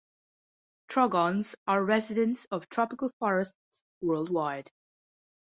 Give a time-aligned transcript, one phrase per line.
[0.89, 4.71] Trogons are residents of tropical forests worldwide.